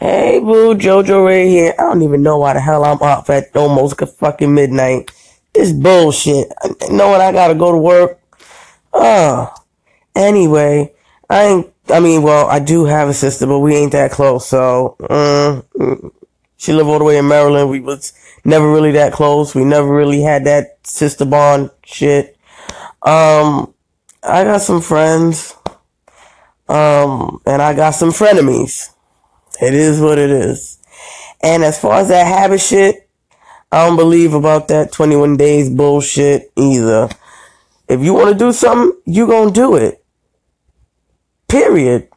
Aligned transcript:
Hey, 0.00 0.38
boo, 0.38 0.74
Jojo 0.76 1.26
Ray 1.26 1.50
here. 1.50 1.74
I 1.78 1.82
don't 1.82 2.00
even 2.00 2.22
know 2.22 2.38
why 2.38 2.54
the 2.54 2.60
hell 2.60 2.84
I'm 2.86 3.02
up 3.02 3.28
at 3.28 3.54
almost 3.54 4.00
fucking 4.00 4.54
midnight. 4.54 5.10
This 5.52 5.72
bullshit. 5.72 6.48
Knowing 6.90 7.20
I 7.20 7.32
gotta 7.32 7.54
go 7.54 7.70
to 7.70 7.76
work. 7.76 8.18
Oh. 8.94 9.52
Anyway, 10.16 10.94
I 11.28 11.44
ain't, 11.44 11.72
I 11.90 12.00
mean, 12.00 12.22
well, 12.22 12.46
I 12.46 12.60
do 12.60 12.86
have 12.86 13.10
a 13.10 13.12
sister, 13.12 13.46
but 13.46 13.58
we 13.58 13.76
ain't 13.76 13.92
that 13.92 14.10
close, 14.10 14.48
so, 14.48 14.96
mm, 15.00 16.12
she 16.56 16.72
live 16.72 16.88
all 16.88 16.98
the 16.98 17.04
way 17.04 17.18
in 17.18 17.28
Maryland. 17.28 17.68
We 17.68 17.80
was 17.80 18.14
never 18.42 18.72
really 18.72 18.92
that 18.92 19.12
close. 19.12 19.54
We 19.54 19.66
never 19.66 19.94
really 19.94 20.22
had 20.22 20.44
that 20.46 20.78
sister 20.82 21.26
bond 21.26 21.72
shit. 21.84 22.38
Um, 23.02 23.74
I 24.22 24.44
got 24.44 24.62
some 24.62 24.80
friends. 24.80 25.54
Um, 26.70 27.42
and 27.44 27.60
I 27.60 27.74
got 27.74 27.90
some 27.90 28.12
frenemies. 28.12 28.94
It 29.60 29.74
is 29.74 30.00
what 30.00 30.18
it 30.18 30.30
is. 30.30 30.78
And 31.42 31.64
as 31.64 31.80
far 31.80 32.00
as 32.00 32.08
that 32.08 32.26
habit 32.26 32.60
shit, 32.60 33.08
I 33.72 33.86
don't 33.86 33.96
believe 33.96 34.34
about 34.34 34.68
that 34.68 34.92
21 34.92 35.36
days 35.36 35.70
bullshit 35.70 36.50
either. 36.56 37.08
If 37.88 38.00
you 38.00 38.14
want 38.14 38.30
to 38.30 38.34
do 38.34 38.52
something, 38.52 39.00
you 39.04 39.26
gonna 39.26 39.50
do 39.50 39.76
it. 39.76 40.04
Period. 41.48 42.08